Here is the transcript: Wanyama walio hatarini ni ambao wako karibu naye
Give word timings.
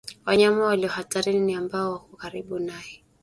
Wanyama 0.25 0.63
walio 0.65 0.89
hatarini 0.89 1.39
ni 1.39 1.55
ambao 1.55 1.91
wako 1.91 2.15
karibu 2.17 2.59
naye 2.59 3.03